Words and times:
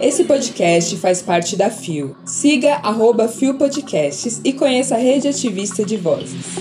Esse 0.00 0.24
podcast 0.24 0.96
faz 0.96 1.22
parte 1.22 1.56
da 1.56 1.70
FIO. 1.70 2.16
Siga 2.24 2.74
arroba 2.82 3.28
FIO 3.28 3.54
Podcasts 3.54 4.40
e 4.44 4.52
conheça 4.52 4.96
a 4.96 4.98
rede 4.98 5.28
ativista 5.28 5.84
de 5.84 5.96
vozes. 5.96 6.56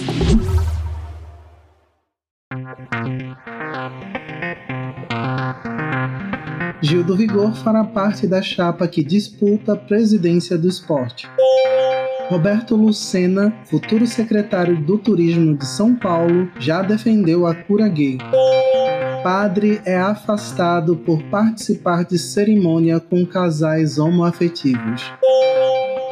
Gil 6.82 7.04
do 7.04 7.16
Vigor 7.16 7.54
fará 7.56 7.84
parte 7.84 8.28
da 8.28 8.42
chapa 8.42 8.88
que 8.88 9.04
disputa 9.04 9.74
a 9.74 9.78
presidência 9.78 10.58
do 10.58 10.68
esporte. 10.68 11.28
Roberto 12.30 12.76
Lucena, 12.76 13.54
futuro 13.66 14.08
secretário 14.08 14.82
do 14.82 14.98
Turismo 14.98 15.58
de 15.58 15.66
São 15.66 15.96
Paulo, 15.96 16.50
já 16.60 16.82
defendeu 16.82 17.46
a 17.46 17.54
cura 17.54 17.88
gay. 17.88 18.18
Padre 19.24 19.80
é 19.86 19.98
afastado 20.00 20.96
por 20.96 21.22
participar 21.26 22.04
de 22.04 22.18
cerimônia 22.18 23.00
com 23.00 23.24
casais 23.24 24.00
homoafetivos. 24.00 25.14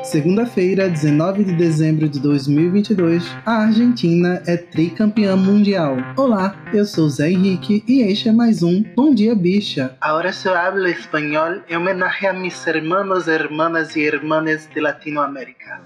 Segunda-feira, 0.04 0.88
19 0.88 1.44
de 1.44 1.56
dezembro 1.56 2.08
de 2.08 2.20
2022, 2.20 3.24
a 3.44 3.64
Argentina 3.64 4.44
é 4.46 4.58
tricampeã 4.58 5.36
mundial. 5.36 5.98
Olá, 6.16 6.56
eu 6.72 6.86
sou 6.86 7.10
Zé 7.10 7.32
Henrique 7.32 7.84
e 7.88 8.02
este 8.02 8.30
é 8.30 8.32
mais 8.32 8.62
um 8.62 8.84
Bom 8.96 9.14
Dia 9.14 9.34
Bicha. 9.34 9.98
Agora 10.00 10.32
eu 10.46 10.54
hablo 10.54 10.88
espanhol 10.88 11.62
em 11.68 11.78
homenagem 11.78 12.30
a 12.30 12.34
mis 12.34 12.66
hermanos, 12.68 13.28
hermanas 13.28 13.96
e 13.96 14.02
hermanas 14.02 14.70
de 14.72 14.80
Latinoamérica. 14.80 15.82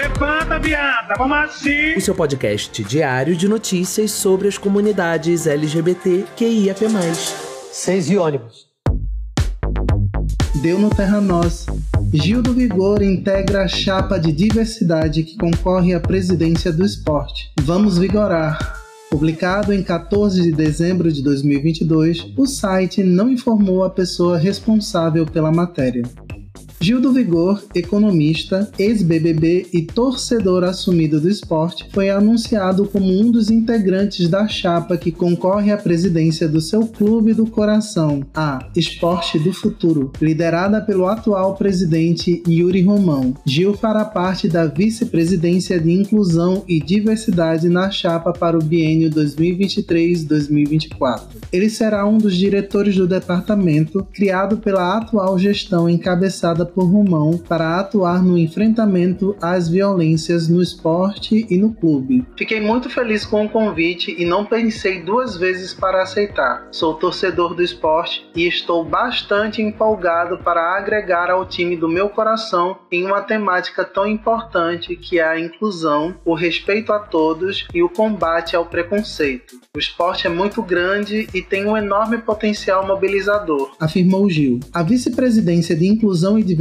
Levanta, 0.00 0.60
viada, 0.60 1.16
vamos 1.18 1.36
assim! 1.38 1.96
O 1.96 2.00
seu 2.00 2.14
podcast 2.14 2.84
diário 2.84 3.34
de 3.34 3.48
notícias 3.48 4.12
sobre 4.12 4.46
as 4.46 4.56
comunidades 4.56 5.44
LGBT 5.44 6.24
QIAP+. 6.36 6.86
Seis 7.72 8.08
e 8.08 8.16
ônibus. 8.16 8.68
Deu 10.62 10.78
no 10.78 10.88
Terra 10.88 11.20
Nós. 11.20 11.66
Gil 12.14 12.42
do 12.42 12.54
Vigor 12.54 13.02
integra 13.02 13.64
a 13.64 13.68
chapa 13.68 14.20
de 14.20 14.30
diversidade 14.30 15.24
que 15.24 15.36
concorre 15.36 15.92
à 15.92 15.98
presidência 15.98 16.72
do 16.72 16.86
esporte. 16.86 17.50
Vamos 17.62 17.98
vigorar. 17.98 18.80
Publicado 19.10 19.72
em 19.72 19.82
14 19.82 20.42
de 20.42 20.52
dezembro 20.52 21.10
de 21.10 21.24
2022, 21.24 22.34
o 22.36 22.46
site 22.46 23.02
não 23.02 23.28
informou 23.28 23.82
a 23.82 23.90
pessoa 23.90 24.38
responsável 24.38 25.26
pela 25.26 25.50
matéria. 25.50 26.04
Gil 26.80 27.00
do 27.00 27.12
Vigor, 27.12 27.60
economista, 27.74 28.70
ex-BBB 28.78 29.66
e 29.72 29.82
torcedor 29.82 30.62
assumido 30.62 31.20
do 31.20 31.28
esporte, 31.28 31.88
foi 31.92 32.08
anunciado 32.08 32.86
como 32.86 33.08
um 33.08 33.32
dos 33.32 33.50
integrantes 33.50 34.28
da 34.28 34.46
chapa 34.46 34.96
que 34.96 35.10
concorre 35.10 35.72
à 35.72 35.76
presidência 35.76 36.48
do 36.48 36.60
seu 36.60 36.86
clube 36.86 37.34
do 37.34 37.46
coração, 37.46 38.22
a 38.32 38.60
Esporte 38.76 39.40
do 39.40 39.52
Futuro, 39.52 40.12
liderada 40.22 40.80
pelo 40.80 41.08
atual 41.08 41.56
presidente 41.56 42.44
Yuri 42.46 42.82
Romão. 42.82 43.34
Gil 43.44 43.74
fará 43.74 44.04
parte 44.04 44.46
da 44.46 44.66
vice-presidência 44.66 45.80
de 45.80 45.90
Inclusão 45.90 46.62
e 46.68 46.78
Diversidade 46.78 47.68
na 47.68 47.90
chapa 47.90 48.32
para 48.32 48.56
o 48.56 48.62
biênio 48.62 49.10
2023-2024. 49.10 51.22
Ele 51.52 51.68
será 51.68 52.06
um 52.06 52.18
dos 52.18 52.36
diretores 52.36 52.94
do 52.94 53.08
departamento, 53.08 54.06
criado 54.12 54.58
pela 54.58 54.96
atual 54.96 55.36
gestão 55.36 55.88
encabeçada 55.88 56.67
por 56.68 56.84
Romão 56.84 57.36
para 57.36 57.80
atuar 57.80 58.22
no 58.22 58.38
enfrentamento 58.38 59.36
às 59.40 59.68
violências 59.68 60.48
no 60.48 60.62
esporte 60.62 61.46
e 61.48 61.56
no 61.56 61.72
clube. 61.72 62.24
Fiquei 62.36 62.60
muito 62.60 62.88
feliz 62.88 63.24
com 63.24 63.44
o 63.44 63.48
convite 63.48 64.14
e 64.18 64.24
não 64.24 64.44
pensei 64.44 65.02
duas 65.02 65.36
vezes 65.36 65.74
para 65.74 66.02
aceitar. 66.02 66.68
Sou 66.70 66.94
torcedor 66.94 67.54
do 67.54 67.62
esporte 67.62 68.28
e 68.34 68.46
estou 68.46 68.84
bastante 68.84 69.62
empolgado 69.62 70.38
para 70.38 70.76
agregar 70.76 71.30
ao 71.30 71.46
time 71.46 71.76
do 71.76 71.88
meu 71.88 72.08
coração 72.08 72.78
em 72.90 73.04
uma 73.04 73.20
temática 73.20 73.84
tão 73.84 74.06
importante 74.06 74.96
que 74.96 75.18
é 75.18 75.26
a 75.26 75.40
inclusão, 75.40 76.14
o 76.24 76.34
respeito 76.34 76.92
a 76.92 76.98
todos 76.98 77.66
e 77.74 77.82
o 77.82 77.88
combate 77.88 78.54
ao 78.54 78.66
preconceito. 78.66 79.56
O 79.74 79.78
esporte 79.78 80.26
é 80.26 80.30
muito 80.30 80.62
grande 80.62 81.28
e 81.32 81.42
tem 81.42 81.66
um 81.66 81.76
enorme 81.76 82.18
potencial 82.18 82.86
mobilizador, 82.86 83.72
afirmou 83.80 84.28
Gil. 84.28 84.60
A 84.72 84.82
vice-presidência 84.82 85.76
de 85.76 85.86
Inclusão 85.86 86.38
e 86.38 86.42
Diversidade 86.42 86.57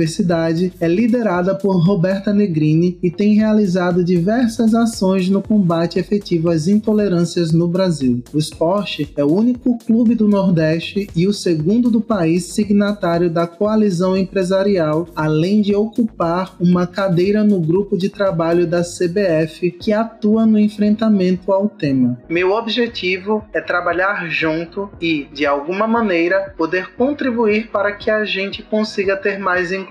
é 0.79 0.87
liderada 0.87 1.55
por 1.55 1.77
Roberta 1.83 2.33
Negrini 2.33 2.99
e 3.01 3.09
tem 3.09 3.33
realizado 3.33 4.03
diversas 4.03 4.75
ações 4.75 5.29
no 5.29 5.41
combate 5.41 5.97
efetivo 5.97 6.49
às 6.49 6.67
intolerâncias 6.67 7.51
no 7.51 7.67
Brasil. 7.67 8.23
O 8.33 8.37
esporte 8.37 9.11
é 9.17 9.23
o 9.23 9.33
único 9.33 9.77
clube 9.79 10.13
do 10.15 10.27
Nordeste 10.27 11.09
e 11.15 11.27
o 11.27 11.33
segundo 11.33 11.89
do 11.89 12.01
país 12.01 12.45
signatário 12.45 13.29
da 13.29 13.47
coalizão 13.47 14.15
empresarial, 14.15 15.07
além 15.15 15.61
de 15.61 15.75
ocupar 15.75 16.55
uma 16.59 16.85
cadeira 16.85 17.43
no 17.43 17.59
grupo 17.59 17.97
de 17.97 18.09
trabalho 18.09 18.67
da 18.67 18.81
CBF 18.81 19.71
que 19.71 19.91
atua 19.91 20.45
no 20.45 20.59
enfrentamento 20.59 21.51
ao 21.51 21.67
tema. 21.67 22.19
Meu 22.29 22.51
objetivo 22.51 23.43
é 23.53 23.61
trabalhar 23.61 24.29
junto 24.29 24.89
e, 25.01 25.27
de 25.33 25.45
alguma 25.45 25.87
maneira, 25.87 26.53
poder 26.57 26.93
contribuir 26.95 27.69
para 27.71 27.93
que 27.93 28.09
a 28.09 28.23
gente 28.25 28.61
consiga 28.63 29.15
ter 29.15 29.39
mais 29.39 29.71
inclusão, 29.71 29.86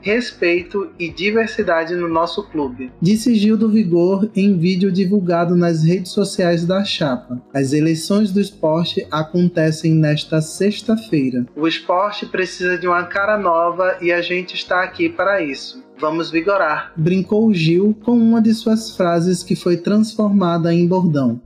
respeito 0.00 0.90
e 0.98 1.08
diversidade 1.08 1.94
no 1.94 2.08
nosso 2.08 2.42
clube. 2.44 2.90
Disse 3.00 3.34
Gil 3.34 3.56
do 3.56 3.68
Vigor 3.68 4.30
em 4.34 4.56
vídeo 4.58 4.90
divulgado 4.90 5.54
nas 5.54 5.84
redes 5.84 6.12
sociais 6.12 6.64
da 6.64 6.84
Chapa. 6.84 7.40
As 7.52 7.72
eleições 7.72 8.32
do 8.32 8.40
esporte 8.40 9.06
acontecem 9.10 9.94
nesta 9.94 10.40
sexta-feira. 10.40 11.46
O 11.54 11.68
esporte 11.68 12.26
precisa 12.26 12.78
de 12.78 12.86
uma 12.86 13.04
cara 13.04 13.36
nova 13.38 13.98
e 14.00 14.12
a 14.12 14.22
gente 14.22 14.54
está 14.54 14.82
aqui 14.82 15.08
para 15.08 15.42
isso. 15.42 15.84
Vamos 15.98 16.30
vigorar, 16.30 16.92
brincou 16.94 17.52
Gil 17.54 17.96
com 18.04 18.12
uma 18.12 18.42
de 18.42 18.52
suas 18.52 18.94
frases 18.94 19.42
que 19.42 19.56
foi 19.56 19.78
transformada 19.78 20.72
em 20.72 20.86
bordão. 20.86 21.40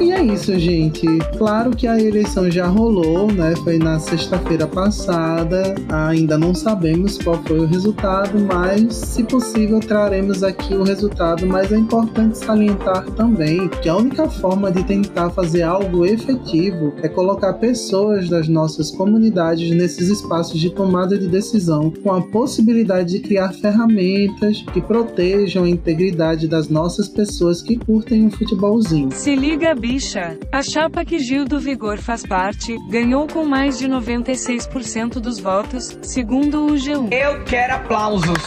E 0.00 0.12
é 0.12 0.22
isso, 0.22 0.56
gente. 0.58 1.06
Claro 1.36 1.70
que 1.70 1.86
a 1.86 1.98
eleição 1.98 2.48
já 2.48 2.68
rolou, 2.68 3.32
né? 3.32 3.54
Foi 3.64 3.78
na 3.78 3.98
sexta-feira 3.98 4.64
passada. 4.64 5.74
Ainda 5.88 6.38
não 6.38 6.54
sabemos 6.54 7.18
qual 7.18 7.42
foi 7.42 7.58
o 7.58 7.66
resultado, 7.66 8.38
mas 8.38 8.94
se 8.94 9.24
possível 9.24 9.80
traremos 9.80 10.44
aqui 10.44 10.74
o 10.74 10.84
resultado. 10.84 11.44
Mas 11.46 11.72
é 11.72 11.76
importante 11.76 12.38
salientar 12.38 13.10
também 13.12 13.68
que 13.82 13.88
a 13.88 13.96
única 13.96 14.28
forma 14.28 14.70
de 14.70 14.84
tentar 14.84 15.30
fazer 15.30 15.62
algo 15.62 16.06
efetivo 16.06 16.92
é 17.02 17.08
colocar 17.08 17.54
pessoas 17.54 18.28
das 18.28 18.46
nossas 18.46 18.92
comunidades 18.92 19.74
nesses 19.74 20.08
espaços 20.08 20.60
de 20.60 20.70
tomada 20.70 21.18
de 21.18 21.26
decisão, 21.26 21.92
com 22.04 22.12
a 22.12 22.22
possibilidade 22.22 23.14
de 23.14 23.20
criar 23.20 23.52
ferramentas 23.52 24.62
que 24.72 24.80
protejam 24.80 25.64
a 25.64 25.68
integridade 25.68 26.46
das 26.46 26.68
nossas 26.68 27.08
pessoas 27.08 27.60
que 27.60 27.76
curtem 27.76 28.26
um 28.26 28.30
futebolzinho. 28.30 29.10
Se 29.12 29.34
liga, 29.34 29.74
bicha. 29.88 30.38
A 30.52 30.62
chapa 30.62 31.02
que 31.02 31.18
Gil 31.18 31.46
do 31.46 31.58
Vigor 31.58 31.96
faz 31.98 32.26
parte, 32.26 32.76
ganhou 32.90 33.26
com 33.26 33.46
mais 33.46 33.78
de 33.78 33.88
96% 33.88 35.14
dos 35.14 35.40
votos, 35.40 35.98
segundo 36.02 36.66
o 36.66 36.74
G1. 36.74 37.10
Eu 37.10 37.42
quero 37.44 37.74
aplausos. 37.74 38.44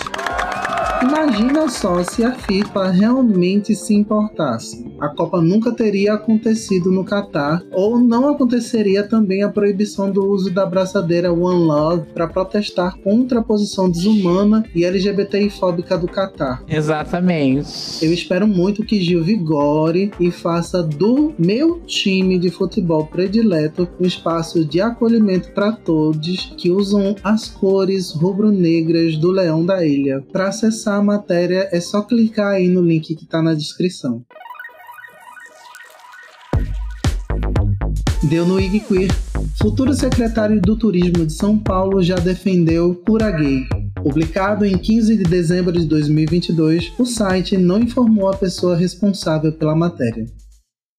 Imagina 1.04 1.68
só 1.68 2.04
se 2.04 2.24
a 2.24 2.32
FIFA 2.32 2.92
realmente 2.92 3.76
se 3.76 3.96
importasse. 3.96 4.86
A 5.00 5.10
Copa 5.10 5.42
nunca 5.42 5.72
teria 5.72 6.14
acontecido 6.14 6.92
no 6.92 7.04
Catar, 7.04 7.64
ou 7.72 7.98
não 7.98 8.30
aconteceria 8.30 9.02
também 9.02 9.42
a 9.42 9.50
proibição 9.50 10.12
do 10.12 10.24
uso 10.24 10.52
da 10.52 10.64
braçadeira 10.64 11.34
One 11.34 11.66
Love 11.66 12.06
para 12.14 12.28
protestar 12.28 12.96
contra 13.00 13.40
a 13.40 13.44
posição 13.44 13.90
desumana 13.90 14.64
e 14.76 14.86
LGBTI-fóbica 14.86 15.98
do 15.98 16.08
Catar. 16.08 16.64
Exatamente. 16.68 18.06
Eu 18.06 18.14
espero 18.14 18.48
muito 18.48 18.86
que 18.86 19.02
Gil 19.02 19.24
vigore 19.24 20.12
e 20.20 20.30
faça 20.30 20.84
do 20.84 21.34
meu 21.36 21.80
time 21.80 22.38
de 22.38 22.52
futebol 22.52 23.08
predileto 23.08 23.88
um 24.00 24.06
espaço 24.06 24.64
de 24.64 24.80
acolhimento 24.80 25.52
para 25.52 25.72
todos 25.72 26.54
que 26.56 26.70
usam 26.70 27.16
as 27.24 27.48
cores 27.48 28.12
rubro-negras 28.12 29.18
do 29.18 29.32
Leão 29.32 29.66
da 29.66 29.84
Ilha. 29.84 30.24
Para 30.32 30.50
acessar 30.50 30.91
a 30.96 31.04
matéria 31.04 31.70
é 31.72 31.80
só 31.80 32.02
clicar 32.02 32.54
aí 32.54 32.68
no 32.68 32.82
link 32.82 33.16
que 33.16 33.24
está 33.24 33.42
na 33.42 33.54
descrição. 33.54 34.24
Deu 38.24 38.46
no 38.46 38.60
IG 38.60 38.80
Queer. 38.82 39.10
Futuro 39.62 39.94
secretário 39.94 40.62
do 40.62 40.78
Turismo 40.78 41.26
de 41.26 41.34
São 41.34 41.58
Paulo 41.58 42.02
já 42.02 42.16
defendeu 42.16 42.96
Cura 43.06 43.32
Gay. 43.32 43.68
Publicado 44.02 44.66
em 44.66 44.78
15 44.78 45.18
de 45.18 45.24
dezembro 45.24 45.72
de 45.72 45.86
2022, 45.86 46.94
o 46.98 47.06
site 47.06 47.58
não 47.58 47.80
informou 47.80 48.30
a 48.30 48.38
pessoa 48.38 48.76
responsável 48.76 49.52
pela 49.52 49.76
matéria. 49.76 50.26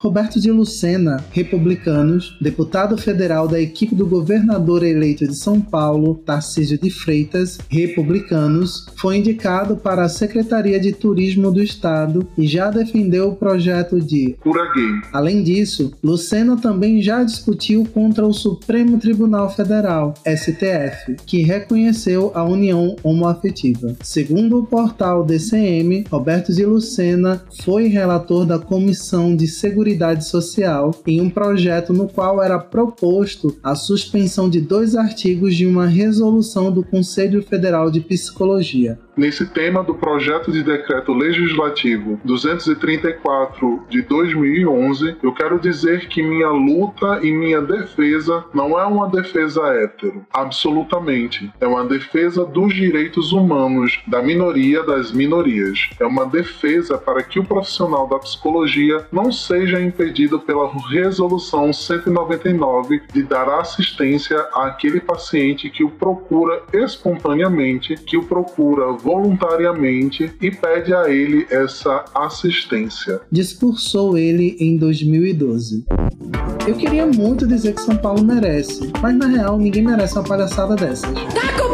Roberto 0.02 0.40
de 0.40 0.50
Lucena, 0.50 1.24
republicanos, 1.30 2.36
deputado 2.40 2.98
federal 2.98 3.46
da 3.46 3.60
equipe 3.60 3.94
do 3.94 4.04
governador 4.04 4.82
eleito 4.82 5.28
de 5.28 5.36
São 5.36 5.60
Paulo, 5.60 6.16
Tarcísio 6.26 6.76
de 6.76 6.90
Freitas, 6.90 7.56
republicanos, 7.68 8.86
foi 8.96 9.18
indicado 9.18 9.76
para 9.76 10.02
a 10.02 10.08
Secretaria 10.08 10.80
de 10.80 10.90
Turismo 10.90 11.52
do 11.52 11.62
Estado 11.62 12.26
e 12.36 12.48
já 12.48 12.68
defendeu 12.68 13.28
o 13.28 13.36
projeto 13.36 14.00
de 14.00 14.34
Cura 14.40 14.64
Gay. 14.74 14.90
Além 15.12 15.40
disso, 15.44 15.92
Lucena 16.02 16.56
também 16.56 17.00
já 17.00 17.22
discutiu 17.22 17.86
contra 17.94 18.26
o 18.26 18.32
Supremo 18.32 18.98
Tribunal 18.98 19.54
Federal, 19.54 20.14
STF, 20.26 21.14
que 21.24 21.42
reconheceu 21.42 22.32
a 22.34 22.42
união 22.42 22.96
homoafetiva. 23.04 23.94
Segundo 24.02 24.58
o 24.58 24.66
portal 24.66 25.24
DCM, 25.24 26.06
Roberto 26.10 26.52
de 26.52 26.66
Lucena 26.66 27.44
foi 27.62 27.86
relator 27.86 28.44
da 28.44 28.58
Comissão 28.58 29.36
de 29.36 29.46
Seguridade 29.46 29.91
Social 30.24 30.94
em 31.06 31.20
um 31.20 31.30
projeto 31.30 31.92
no 31.92 32.08
qual 32.08 32.42
era 32.42 32.58
proposto 32.58 33.56
a 33.62 33.74
suspensão 33.74 34.48
de 34.48 34.60
dois 34.60 34.94
artigos 34.94 35.54
de 35.54 35.66
uma 35.66 35.86
resolução 35.86 36.72
do 36.72 36.82
Conselho 36.82 37.42
Federal 37.42 37.90
de 37.90 38.00
Psicologia. 38.00 38.98
Nesse 39.14 39.46
tema 39.46 39.82
do 39.82 39.94
projeto 39.94 40.50
de 40.50 40.62
decreto 40.62 41.12
legislativo 41.12 42.18
234 42.24 43.84
de 43.90 44.00
2011, 44.00 45.16
eu 45.22 45.34
quero 45.34 45.60
dizer 45.60 46.08
que 46.08 46.22
minha 46.22 46.48
luta 46.48 47.20
e 47.22 47.30
minha 47.30 47.60
defesa 47.60 48.42
não 48.54 48.80
é 48.80 48.86
uma 48.86 49.10
defesa 49.10 49.60
hétero, 49.74 50.24
absolutamente. 50.32 51.52
É 51.60 51.66
uma 51.66 51.84
defesa 51.84 52.42
dos 52.46 52.74
direitos 52.74 53.32
humanos 53.32 54.00
da 54.06 54.22
minoria 54.22 54.82
das 54.82 55.12
minorias. 55.12 55.90
É 56.00 56.06
uma 56.06 56.24
defesa 56.24 56.96
para 56.96 57.22
que 57.22 57.38
o 57.38 57.44
profissional 57.44 58.08
da 58.08 58.18
psicologia 58.18 59.06
não 59.12 59.30
seja 59.30 59.78
impedido 59.78 60.40
pela 60.40 60.72
resolução 60.88 61.70
199 61.70 63.02
de 63.12 63.22
dar 63.22 63.48
assistência 63.60 64.40
àquele 64.54 65.00
paciente 65.00 65.68
que 65.68 65.84
o 65.84 65.90
procura 65.90 66.62
espontaneamente, 66.72 67.94
que 67.96 68.16
o 68.16 68.24
procura 68.24 69.01
voluntariamente 69.02 70.32
e 70.40 70.50
pede 70.50 70.94
a 70.94 71.08
ele 71.10 71.46
essa 71.50 72.04
assistência. 72.14 73.20
Discursou 73.30 74.16
ele 74.16 74.56
em 74.60 74.76
2012. 74.76 75.84
Eu 76.66 76.74
queria 76.76 77.06
muito 77.06 77.46
dizer 77.46 77.74
que 77.74 77.82
São 77.82 77.96
Paulo 77.96 78.24
merece, 78.24 78.92
mas 79.00 79.16
na 79.16 79.26
real 79.26 79.58
ninguém 79.58 79.82
merece 79.82 80.14
uma 80.14 80.24
palhaçada 80.24 80.76
dessas. 80.76 81.12
Tá 81.12 81.58
com 81.58 81.72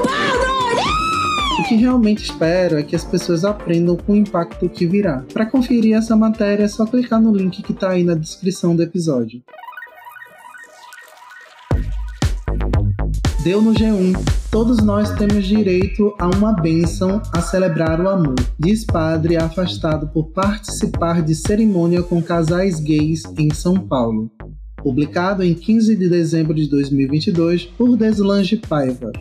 o 1.60 1.64
que 1.68 1.74
realmente 1.74 2.24
espero 2.24 2.78
é 2.78 2.82
que 2.82 2.96
as 2.96 3.04
pessoas 3.04 3.44
aprendam 3.44 3.94
com 3.94 4.12
o 4.12 4.16
impacto 4.16 4.68
que 4.70 4.86
virá. 4.86 5.22
Para 5.34 5.44
conferir 5.44 5.96
essa 5.96 6.16
matéria 6.16 6.64
é 6.64 6.68
só 6.68 6.86
clicar 6.86 7.20
no 7.20 7.34
link 7.34 7.62
que 7.62 7.72
está 7.72 7.90
aí 7.90 8.02
na 8.02 8.14
descrição 8.14 8.74
do 8.74 8.82
episódio. 8.82 9.42
Deu 13.44 13.60
no 13.60 13.72
G1. 13.72 14.37
Todos 14.50 14.78
nós 14.78 15.10
temos 15.10 15.46
direito 15.46 16.14
a 16.18 16.26
uma 16.26 16.54
bênção 16.54 17.20
a 17.34 17.42
celebrar 17.42 18.00
o 18.00 18.08
amor, 18.08 18.34
diz 18.58 18.82
padre 18.82 19.36
afastado 19.36 20.08
por 20.08 20.30
participar 20.30 21.22
de 21.22 21.34
cerimônia 21.34 22.02
com 22.02 22.22
casais 22.22 22.80
gays 22.80 23.24
em 23.38 23.52
São 23.52 23.74
Paulo. 23.74 24.30
Publicado 24.82 25.44
em 25.44 25.52
15 25.52 25.94
de 25.94 26.08
dezembro 26.08 26.54
de 26.54 26.66
2022 26.66 27.66
por 27.66 27.94
Deslange 27.94 28.56
Paiva. 28.56 29.12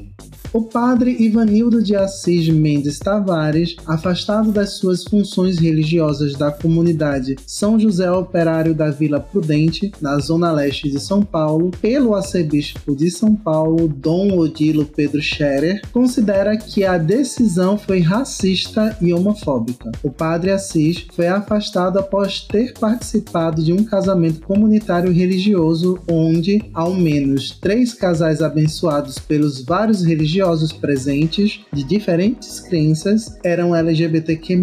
O 0.54 0.62
padre 0.62 1.16
Ivanildo 1.20 1.84
de 1.84 1.96
Assis 1.96 2.48
Mendes 2.48 3.00
Tavares, 3.00 3.76
afastado 3.86 4.50
das 4.50 4.78
suas 4.78 5.04
funções 5.04 5.60
religiosas 5.60 6.36
da 6.36 6.52
comunidade 6.52 7.36
São 7.46 7.78
José 7.78 8.10
Operário 8.10 8.74
da 8.74 8.90
Vila 8.90 9.20
Prudente, 9.20 9.92
na 10.02 10.18
zona 10.20 10.52
leste 10.52 10.90
de 10.90 11.00
São 11.02 11.22
Paulo, 11.22 11.72
pelo 11.82 12.16
arcebispo 12.16 12.96
de 12.96 13.12
São 13.12 13.36
Paulo, 13.36 13.90
Dom 13.90 14.38
Odilo 14.38 14.86
Pedro 14.86 15.22
Scherer, 15.22 15.82
considera 15.92 16.56
que 16.56 16.86
a 16.86 16.98
decisão 16.98 17.78
foi 17.78 18.00
racista 18.00 18.98
e 19.02 19.14
homofóbica. 19.14 19.92
O 20.02 20.10
padre 20.10 20.52
Assis 20.52 21.06
foi 21.14 21.28
afastado 21.28 22.00
após 22.00 22.42
ter 22.42 22.74
participado 22.74 23.62
de 23.62 23.74
um 23.74 23.84
casamento 23.84 24.42
comunitário 24.42 25.12
religioso 25.12 26.00
onde, 26.10 26.64
ao 26.74 26.94
menos 26.94 27.52
três 27.60 27.94
casais 27.94 28.42
abençoados 28.42 29.20
pelos 29.20 29.64
vários 29.64 30.04
religiosos 30.04 30.37
religiosos 30.38 30.72
presentes 30.72 31.66
de 31.74 31.84
diferentes 31.84 32.60
crenças 32.60 33.38
eram 33.44 33.76
LGBTQ+. 33.76 34.58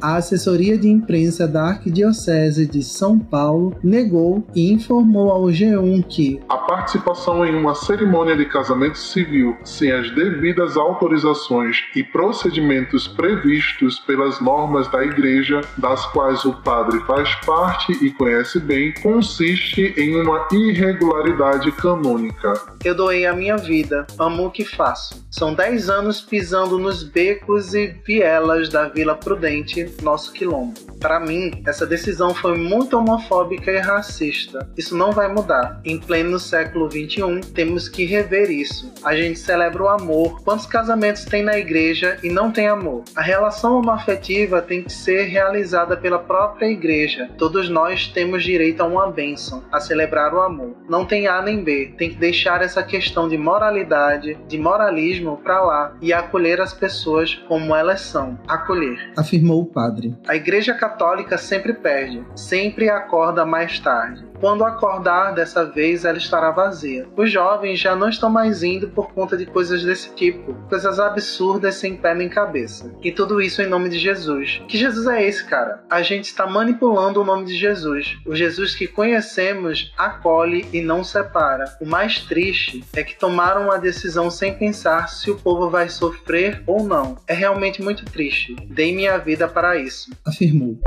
A 0.00 0.16
assessoria 0.16 0.78
de 0.78 0.88
imprensa 0.88 1.46
da 1.48 1.68
Arquidiocese 1.68 2.66
de 2.66 2.82
São 2.82 3.18
Paulo 3.18 3.76
negou 3.82 4.46
e 4.54 4.72
informou 4.72 5.30
ao 5.30 5.44
G1 5.46 6.04
que 6.08 6.40
a 6.48 6.56
participação 6.56 7.44
em 7.44 7.54
uma 7.54 7.74
cerimônia 7.74 8.36
de 8.36 8.46
casamento 8.46 8.98
civil 8.98 9.56
sem 9.64 9.90
as 9.90 10.10
devidas 10.14 10.76
autorizações 10.76 11.76
e 11.96 12.04
procedimentos 12.04 13.08
previstos 13.08 13.98
pelas 14.00 14.40
normas 14.40 14.88
da 14.88 15.04
Igreja, 15.04 15.60
das 15.76 16.04
quais 16.06 16.44
o 16.44 16.52
padre 16.62 17.00
faz 17.00 17.34
parte 17.46 17.92
e 18.04 18.10
conhece 18.10 18.60
bem, 18.60 18.92
consiste 19.02 19.94
em 19.96 20.20
uma 20.20 20.46
irregularidade 20.52 21.72
canônica. 21.72 22.52
Eu 22.84 22.94
doei 22.94 23.26
a 23.26 23.32
minha 23.32 23.56
vida, 23.56 24.06
amo 24.18 24.46
o 24.46 24.50
que 24.50 24.64
faço 24.64 25.07
são 25.30 25.54
10 25.54 25.88
anos 25.88 26.20
pisando 26.20 26.78
nos 26.78 27.02
becos 27.02 27.74
e 27.74 27.88
vielas 28.04 28.68
da 28.68 28.88
Vila 28.88 29.14
Prudente, 29.14 29.94
nosso 30.02 30.32
quilombo. 30.32 30.74
Para 30.98 31.20
mim, 31.20 31.62
essa 31.64 31.86
decisão 31.86 32.34
foi 32.34 32.56
muito 32.56 32.98
homofóbica 32.98 33.70
e 33.70 33.78
racista. 33.78 34.68
Isso 34.76 34.96
não 34.96 35.12
vai 35.12 35.32
mudar. 35.32 35.80
Em 35.84 35.98
pleno 35.98 36.38
século 36.40 36.88
21, 36.88 37.40
temos 37.40 37.88
que 37.88 38.04
rever 38.04 38.50
isso. 38.50 38.92
A 39.04 39.14
gente 39.14 39.38
celebra 39.38 39.84
o 39.84 39.88
amor. 39.88 40.42
Quantos 40.42 40.66
casamentos 40.66 41.24
tem 41.24 41.44
na 41.44 41.56
igreja 41.56 42.18
e 42.22 42.28
não 42.28 42.50
tem 42.50 42.66
amor? 42.66 43.04
A 43.14 43.22
relação 43.22 43.78
homoafetiva 43.78 44.60
tem 44.60 44.82
que 44.82 44.92
ser 44.92 45.24
realizada 45.24 45.96
pela 45.96 46.18
própria 46.18 46.66
igreja. 46.66 47.30
Todos 47.38 47.68
nós 47.68 48.08
temos 48.08 48.42
direito 48.42 48.80
a 48.80 48.86
uma 48.86 49.10
bênção, 49.10 49.62
a 49.70 49.78
celebrar 49.80 50.34
o 50.34 50.40
amor. 50.40 50.74
Não 50.88 51.04
tem 51.04 51.28
A 51.28 51.40
nem 51.40 51.62
B. 51.62 51.94
Tem 51.96 52.10
que 52.10 52.16
deixar 52.16 52.60
essa 52.60 52.82
questão 52.82 53.28
de 53.28 53.38
moralidade, 53.38 54.36
de 54.48 54.58
moralismo 54.58 54.97
para 55.36 55.60
lá 55.60 55.96
e 56.00 56.12
acolher 56.12 56.60
as 56.60 56.72
pessoas 56.72 57.34
como 57.48 57.74
elas 57.74 58.00
são. 58.00 58.38
Acolher. 58.46 59.12
Afirmou 59.16 59.62
o 59.62 59.66
padre. 59.66 60.16
A 60.26 60.36
Igreja 60.36 60.74
Católica 60.74 61.38
sempre 61.38 61.72
perde, 61.72 62.24
sempre 62.34 62.88
acorda 62.88 63.44
mais 63.44 63.78
tarde. 63.78 64.27
Quando 64.40 64.64
acordar 64.64 65.32
dessa 65.32 65.64
vez, 65.64 66.04
ela 66.04 66.18
estará 66.18 66.50
vazia. 66.50 67.08
Os 67.16 67.30
jovens 67.30 67.78
já 67.78 67.96
não 67.96 68.08
estão 68.08 68.30
mais 68.30 68.62
indo 68.62 68.88
por 68.88 69.12
conta 69.12 69.36
de 69.36 69.46
coisas 69.46 69.82
desse 69.82 70.14
tipo, 70.14 70.54
coisas 70.68 71.00
absurdas 71.00 71.74
sem 71.74 71.96
pé 71.96 72.14
nem 72.14 72.28
cabeça. 72.28 72.92
E 73.02 73.10
tudo 73.10 73.40
isso 73.40 73.60
em 73.60 73.68
nome 73.68 73.88
de 73.88 73.98
Jesus. 73.98 74.62
Que 74.68 74.78
Jesus 74.78 75.06
é 75.06 75.26
esse, 75.26 75.44
cara? 75.44 75.82
A 75.90 76.02
gente 76.02 76.26
está 76.26 76.46
manipulando 76.46 77.20
o 77.20 77.24
nome 77.24 77.46
de 77.46 77.56
Jesus. 77.56 78.16
O 78.24 78.34
Jesus 78.34 78.74
que 78.74 78.86
conhecemos 78.86 79.92
acolhe 79.98 80.66
e 80.72 80.80
não 80.80 81.02
separa. 81.02 81.76
O 81.80 81.86
mais 81.86 82.20
triste 82.20 82.84
é 82.94 83.02
que 83.02 83.18
tomaram 83.18 83.64
uma 83.64 83.78
decisão 83.78 84.30
sem 84.30 84.54
pensar 84.54 85.08
se 85.08 85.30
o 85.30 85.36
povo 85.36 85.68
vai 85.68 85.88
sofrer 85.88 86.62
ou 86.66 86.84
não. 86.84 87.16
É 87.26 87.34
realmente 87.34 87.82
muito 87.82 88.04
triste. 88.04 88.54
Dei 88.70 88.94
minha 88.94 89.18
vida 89.18 89.48
para 89.48 89.76
isso. 89.76 90.10
Afirmou. 90.24 90.78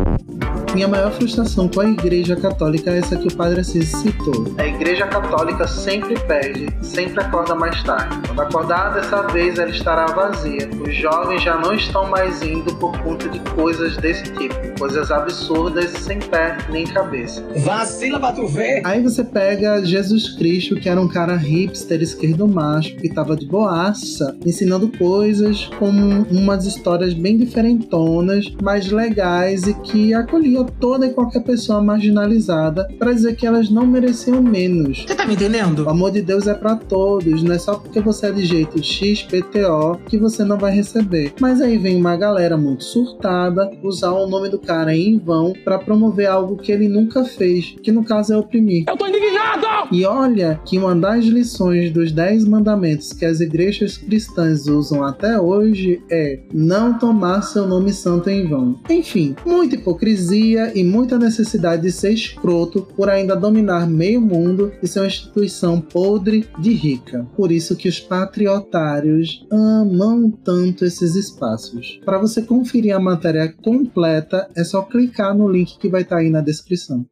Minha 0.73 0.87
maior 0.87 1.11
frustração 1.11 1.67
com 1.67 1.81
a 1.81 1.89
Igreja 1.89 2.35
Católica 2.35 2.91
é 2.91 2.99
essa 2.99 3.17
que 3.17 3.27
o 3.27 3.35
Padre 3.41 3.61
Assis 3.61 3.89
citou. 3.89 4.53
A 4.55 4.67
Igreja 4.67 5.07
Católica 5.07 5.67
sempre 5.67 6.13
perde, 6.27 6.67
sempre 6.83 7.21
acorda 7.21 7.55
mais 7.55 7.81
tarde. 7.81 8.15
Quando 8.27 8.39
acordar 8.39 8.93
dessa 8.93 9.23
vez, 9.29 9.57
ela 9.57 9.71
estará 9.71 10.05
vazia. 10.05 10.69
Os 10.79 10.95
jovens 10.95 11.41
já 11.41 11.57
não 11.57 11.73
estão 11.73 12.07
mais 12.07 12.43
indo 12.43 12.71
por 12.75 12.95
conta 12.99 13.27
de 13.27 13.39
coisas 13.55 13.97
desse 13.97 14.25
tipo, 14.33 14.53
coisas 14.77 15.09
absurdas 15.09 15.89
sem 15.89 16.19
pé 16.19 16.55
nem 16.69 16.85
cabeça. 16.85 17.43
Vacila 17.65 18.19
pra 18.19 18.31
tu 18.31 18.45
ver! 18.45 18.83
Aí 18.85 19.01
você 19.01 19.23
pega 19.23 19.83
Jesus 19.83 20.35
Cristo, 20.35 20.75
que 20.75 20.87
era 20.87 21.01
um 21.01 21.07
cara 21.07 21.35
hipster, 21.35 21.99
esquerdo 21.99 22.47
macho, 22.47 22.95
que 22.97 23.09
tava 23.09 23.35
de 23.35 23.47
boaça, 23.47 24.37
ensinando 24.45 24.87
coisas 24.99 25.65
como 25.79 26.27
umas 26.29 26.67
histórias 26.67 27.15
bem 27.15 27.37
diferentonas, 27.37 28.53
mas 28.61 28.91
legais 28.91 29.65
e 29.65 29.73
que 29.73 30.13
acolhia 30.13 30.63
toda 30.79 31.07
e 31.07 31.13
qualquer 31.13 31.41
pessoa 31.41 31.81
marginalizada 31.81 32.87
para 32.99 33.13
dizer 33.13 33.30
que 33.33 33.45
elas 33.45 33.69
não 33.69 33.85
mereciam 33.85 34.41
menos. 34.41 35.05
Você 35.07 35.15
tá 35.15 35.25
me 35.25 35.33
entendendo? 35.33 35.85
O 35.85 35.89
amor 35.89 36.11
de 36.11 36.21
Deus 36.21 36.47
é 36.47 36.53
para 36.53 36.75
todos, 36.75 37.43
não 37.43 37.53
é 37.53 37.59
só 37.59 37.75
porque 37.75 37.99
você 37.99 38.27
é 38.27 38.31
de 38.31 38.45
jeito 38.45 38.83
XPTO 38.83 39.99
que 40.07 40.17
você 40.17 40.43
não 40.43 40.57
vai 40.57 40.73
receber. 40.73 41.33
Mas 41.39 41.61
aí 41.61 41.77
vem 41.77 41.97
uma 41.97 42.15
galera 42.15 42.57
muito 42.57 42.83
surtada 42.83 43.71
usar 43.83 44.11
o 44.11 44.27
nome 44.27 44.49
do 44.49 44.59
cara 44.59 44.95
em 44.95 45.17
vão 45.17 45.53
para 45.63 45.79
promover 45.79 46.27
algo 46.27 46.57
que 46.57 46.71
ele 46.71 46.87
nunca 46.87 47.23
fez, 47.23 47.75
que 47.81 47.91
no 47.91 48.03
caso 48.03 48.33
é 48.33 48.37
oprimir. 48.37 48.85
Eu 48.87 48.97
tô 48.97 49.07
indignado! 49.07 49.87
E 49.91 50.05
olha 50.05 50.59
que 50.65 50.77
uma 50.77 50.95
das 50.95 51.25
lições 51.25 51.91
dos 51.91 52.11
Dez 52.11 52.45
Mandamentos 52.45 53.13
que 53.13 53.25
as 53.25 53.39
igrejas 53.39 53.97
cristãs 53.97 54.67
usam 54.67 55.03
até 55.03 55.39
hoje 55.39 56.01
é 56.09 56.39
não 56.53 56.97
tomar 56.97 57.41
seu 57.41 57.67
nome 57.67 57.91
santo 57.93 58.29
em 58.29 58.47
vão. 58.47 58.79
Enfim, 58.89 59.35
muita 59.45 59.75
hipocrisia 59.75 60.71
e 60.75 60.83
muita 60.83 61.17
necessidade 61.17 61.83
de 61.83 61.91
ser 61.91 62.13
escroto 62.13 62.87
por 62.95 63.09
ainda 63.21 63.35
dominar 63.35 63.87
meio 63.87 64.19
mundo 64.19 64.71
e 64.81 64.87
ser 64.87 64.99
uma 64.99 65.07
instituição 65.07 65.79
podre 65.79 66.47
de 66.59 66.73
rica. 66.73 67.25
Por 67.35 67.51
isso 67.51 67.75
que 67.75 67.87
os 67.87 67.99
patriotários 67.99 69.45
amam 69.51 70.29
tanto 70.29 70.85
esses 70.85 71.15
espaços. 71.15 71.99
Para 72.03 72.17
você 72.17 72.41
conferir 72.41 72.95
a 72.95 72.99
matéria 72.99 73.53
completa, 73.63 74.49
é 74.55 74.63
só 74.63 74.81
clicar 74.81 75.35
no 75.35 75.47
link 75.47 75.77
que 75.77 75.89
vai 75.89 76.01
estar 76.01 76.17
aí 76.17 76.29
na 76.29 76.41
descrição. 76.41 77.05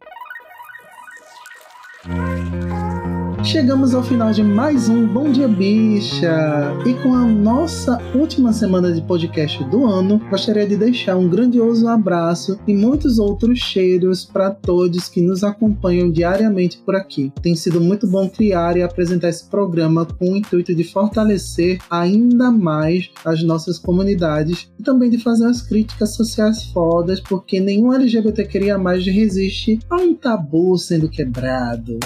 Chegamos 3.51 3.95
ao 3.95 4.03
final 4.03 4.31
de 4.31 4.43
mais 4.43 4.87
um 4.89 5.07
Bom 5.07 5.31
Dia 5.31 5.47
Bicha! 5.47 6.71
E 6.85 6.93
com 7.01 7.15
a 7.15 7.25
nossa 7.25 7.97
última 8.13 8.53
semana 8.53 8.93
de 8.93 9.01
podcast 9.01 9.63
do 9.63 9.87
ano, 9.87 10.21
gostaria 10.29 10.67
de 10.67 10.77
deixar 10.77 11.17
um 11.17 11.27
grandioso 11.27 11.87
abraço 11.87 12.59
e 12.67 12.75
muitos 12.75 13.17
outros 13.17 13.57
cheiros 13.57 14.23
para 14.23 14.51
todos 14.51 15.09
que 15.09 15.19
nos 15.19 15.43
acompanham 15.43 16.11
diariamente 16.11 16.77
por 16.77 16.95
aqui. 16.95 17.33
Tem 17.41 17.55
sido 17.55 17.81
muito 17.81 18.05
bom 18.05 18.29
criar 18.29 18.77
e 18.77 18.83
apresentar 18.83 19.29
esse 19.29 19.49
programa 19.49 20.05
com 20.05 20.31
o 20.31 20.37
intuito 20.37 20.75
de 20.75 20.83
fortalecer 20.83 21.79
ainda 21.89 22.51
mais 22.51 23.09
as 23.25 23.41
nossas 23.41 23.79
comunidades 23.79 24.69
e 24.79 24.83
também 24.83 25.09
de 25.09 25.17
fazer 25.17 25.45
as 25.45 25.63
críticas 25.63 26.13
sociais 26.13 26.65
fodas, 26.65 27.19
porque 27.19 27.59
nenhum 27.59 27.91
LGBT 27.95 28.45
queria 28.45 28.77
mais 28.77 29.03
resiste 29.03 29.79
a 29.89 29.95
um 29.95 30.13
tabu 30.13 30.77
sendo 30.77 31.09
quebrado. 31.09 31.97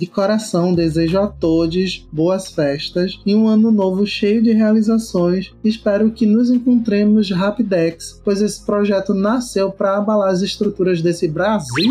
De 0.00 0.06
coração, 0.06 0.72
desejo 0.72 1.18
a 1.18 1.26
todos 1.26 2.08
boas 2.10 2.50
festas 2.50 3.20
e 3.26 3.34
um 3.34 3.46
ano 3.46 3.70
novo 3.70 4.06
cheio 4.06 4.42
de 4.42 4.50
realizações. 4.50 5.52
Espero 5.62 6.10
que 6.10 6.24
nos 6.24 6.48
encontremos 6.48 7.30
rapidex, 7.30 8.18
pois 8.24 8.40
esse 8.40 8.64
projeto 8.64 9.12
nasceu 9.12 9.70
para 9.70 9.98
abalar 9.98 10.30
as 10.30 10.40
estruturas 10.40 11.02
desse 11.02 11.28
Brasil. 11.28 11.90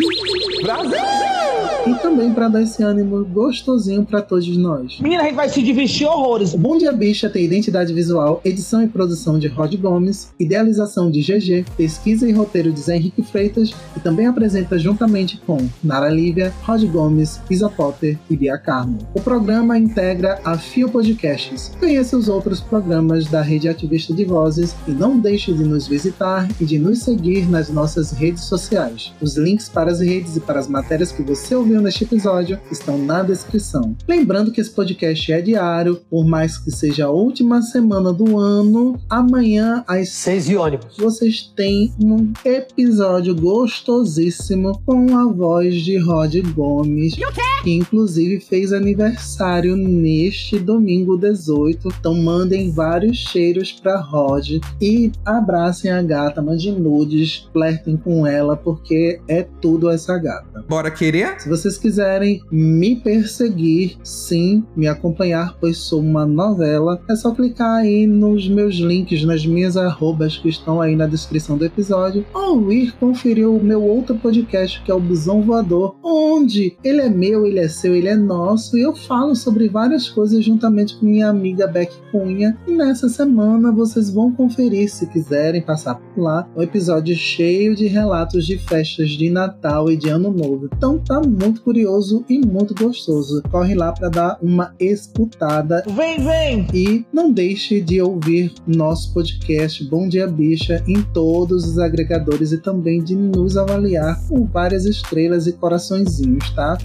Brasil! 0.63 1.38
E 1.87 1.95
também 1.95 2.33
para 2.33 2.49
dar 2.49 2.61
esse 2.61 2.83
ânimo 2.83 3.23
gostosinho 3.25 4.05
para 4.05 4.21
todos 4.21 4.57
nós. 4.57 4.99
Menina, 4.99 5.23
a 5.23 5.25
gente 5.25 5.35
vai 5.35 5.49
se 5.49 5.61
divertir 5.61 6.05
horrores. 6.05 6.53
Bom 6.53 6.77
Dia 6.77 6.91
Bicha 6.91 7.29
tem 7.29 7.45
identidade 7.45 7.93
visual, 7.93 8.41
edição 8.43 8.83
e 8.83 8.87
produção 8.87 9.39
de 9.39 9.47
Rod 9.47 9.73
Gomes, 9.75 10.29
idealização 10.39 11.09
de 11.09 11.21
GG, 11.21 11.65
pesquisa 11.77 12.27
e 12.27 12.31
roteiro 12.31 12.71
de 12.71 12.79
Zé 12.79 12.97
Henrique 12.97 13.23
Freitas 13.23 13.71
e 13.95 13.99
também 13.99 14.27
apresenta 14.27 14.77
juntamente 14.77 15.41
com 15.45 15.57
Nara 15.83 16.09
Lívia, 16.09 16.53
Rod 16.63 16.83
Gomes, 16.85 17.39
Isa 17.49 17.69
Potter 17.69 18.17
e 18.29 18.35
Bia 18.35 18.57
Carmo. 18.57 18.97
O 19.13 19.21
programa 19.21 19.77
integra 19.77 20.39
a 20.43 20.57
Fio 20.57 20.89
Podcasts. 20.89 21.71
Conheça 21.79 22.17
os 22.17 22.27
outros 22.27 22.59
programas 22.59 23.25
da 23.25 23.41
Rede 23.41 23.69
Ativista 23.69 24.13
de 24.13 24.25
Vozes 24.25 24.75
e 24.87 24.91
não 24.91 25.19
deixe 25.19 25.53
de 25.53 25.63
nos 25.63 25.87
visitar 25.87 26.47
e 26.59 26.65
de 26.65 26.77
nos 26.77 26.99
seguir 26.99 27.49
nas 27.49 27.69
nossas 27.69 28.11
redes 28.11 28.43
sociais. 28.43 29.13
Os 29.21 29.37
links 29.37 29.69
para 29.69 29.91
as 29.91 30.01
redes 30.01 30.35
e 30.35 30.39
para 30.41 30.59
as 30.59 30.67
matérias 30.67 31.11
que 31.11 31.23
você 31.23 31.55
ouviu 31.55 31.68
neste 31.77 32.03
episódio 32.03 32.59
estão 32.71 32.97
na 32.97 33.21
descrição. 33.21 33.95
Lembrando 34.07 34.51
que 34.51 34.59
esse 34.59 34.71
podcast 34.71 35.31
é 35.31 35.41
diário, 35.41 36.01
por 36.09 36.25
mais 36.25 36.57
que 36.57 36.71
seja 36.71 37.05
a 37.05 37.09
última 37.11 37.61
semana 37.61 38.11
do 38.11 38.37
ano, 38.37 38.99
amanhã 39.09 39.83
às 39.87 40.09
Seis 40.09 40.49
e 40.49 40.55
ônibus. 40.55 40.97
vocês 40.97 41.51
têm 41.55 41.93
um 42.03 42.33
episódio 42.43 43.35
gostosíssimo 43.35 44.81
com 44.85 45.17
a 45.17 45.25
voz 45.31 45.75
de 45.75 45.97
Rod 45.97 46.35
Gomes, 46.55 47.15
que 47.63 47.71
inclusive 47.71 48.39
fez 48.39 48.73
aniversário 48.73 49.75
neste 49.75 50.57
domingo 50.57 51.17
18. 51.17 51.89
Então 51.99 52.15
mandem 52.15 52.71
vários 52.71 53.17
cheiros 53.17 53.71
para 53.71 53.99
Rod 53.99 54.59
e 54.81 55.11
abracem 55.25 55.91
a 55.91 56.01
gata, 56.01 56.41
mandem 56.41 56.71
nudes, 56.79 57.47
flertem 57.51 57.97
com 57.97 58.25
ela, 58.25 58.55
porque 58.55 59.19
é 59.27 59.43
tudo 59.61 59.89
essa 59.89 60.17
gata. 60.17 60.63
Bora 60.67 60.89
querer? 60.89 61.39
Se 61.39 61.49
vocês 61.59 61.77
quiserem 61.77 62.41
me 62.51 62.95
perseguir, 62.95 63.97
sim, 64.03 64.63
me 64.75 64.87
acompanhar, 64.87 65.57
pois 65.59 65.77
sou 65.77 65.99
uma 65.99 66.25
novela, 66.25 67.01
é 67.09 67.15
só 67.15 67.31
clicar 67.31 67.81
aí 67.81 68.07
nos 68.07 68.47
meus 68.47 68.75
links, 68.75 69.23
nas 69.23 69.45
minhas 69.45 69.75
arrobas 69.75 70.37
que 70.37 70.47
estão 70.47 70.79
aí 70.79 70.95
na 70.95 71.05
descrição 71.05 71.57
do 71.57 71.65
episódio, 71.65 72.25
ou 72.33 72.71
ir 72.71 72.93
conferir 72.93 73.49
o 73.49 73.61
meu 73.61 73.83
outro 73.83 74.15
podcast, 74.15 74.81
que 74.83 74.91
é 74.91 74.93
o 74.93 74.99
Busão 74.99 75.41
Voador, 75.41 75.95
onde 76.03 76.77
ele 76.83 77.01
é 77.01 77.09
meu, 77.09 77.45
ele 77.45 77.59
é 77.59 77.67
seu, 77.67 77.95
ele 77.95 78.07
é 78.07 78.15
nosso, 78.15 78.77
e 78.77 78.81
eu 78.81 78.95
falo 78.95 79.35
sobre 79.35 79.67
várias 79.67 80.07
coisas 80.07 80.43
juntamente 80.43 80.95
com 80.97 81.05
minha 81.05 81.27
amiga 81.27 81.67
Beck 81.67 81.91
Cunha. 82.11 82.57
E 82.67 82.71
nessa 82.71 83.09
semana 83.09 83.71
vocês 83.71 84.09
vão 84.09 84.31
conferir, 84.31 84.89
se 84.89 85.07
quiserem 85.07 85.61
passar 85.61 85.95
por 85.95 86.21
lá, 86.21 86.47
um 86.55 86.61
episódio 86.61 87.15
cheio 87.15 87.75
de 87.75 87.87
relatos 87.87 88.45
de 88.45 88.57
festas 88.57 89.09
de 89.09 89.29
Natal 89.29 89.91
e 89.91 89.97
de 89.97 90.09
Ano 90.09 90.31
Novo. 90.31 90.69
Então 90.73 90.97
tá 90.97 91.21
muito 91.49 91.61
curioso 91.61 92.23
e 92.29 92.39
muito 92.39 92.75
gostoso. 92.75 93.41
Corre 93.49 93.73
lá 93.73 93.91
para 93.91 94.07
dar 94.09 94.37
uma 94.41 94.73
escutada 94.79 95.83
Vem, 95.95 96.23
vem! 96.23 96.67
e 96.73 97.05
não 97.11 97.31
deixe 97.31 97.81
de 97.81 97.99
ouvir 97.99 98.53
nosso 98.67 99.11
podcast 99.13 99.83
Bom 99.89 100.07
Dia 100.07 100.27
Bicha 100.27 100.83
em 100.87 101.01
todos 101.01 101.65
os 101.65 101.79
agregadores 101.79 102.51
e 102.51 102.59
também 102.59 103.03
de 103.03 103.15
nos 103.15 103.57
avaliar 103.57 104.19
com 104.27 104.45
várias 104.45 104.85
estrelas 104.85 105.47
e 105.47 105.53
coraçõezinhos, 105.53 106.51
tá? 106.51 106.77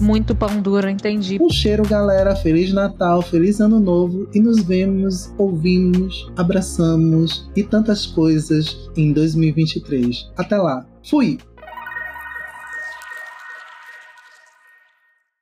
Muito 0.00 0.34
pão 0.34 0.60
duro, 0.60 0.88
entendi. 0.88 1.38
Um 1.40 1.48
cheiro, 1.48 1.82
galera. 1.88 2.36
Feliz 2.36 2.72
Natal, 2.72 3.22
feliz 3.22 3.58
Ano 3.60 3.80
Novo 3.80 4.28
e 4.34 4.40
nos 4.40 4.62
vemos, 4.62 5.32
ouvimos, 5.38 6.30
abraçamos 6.36 7.50
e 7.56 7.62
tantas 7.62 8.06
coisas 8.06 8.90
em 8.96 9.12
2023. 9.12 10.30
Até 10.36 10.58
lá. 10.58 10.86
Fui! 11.08 11.38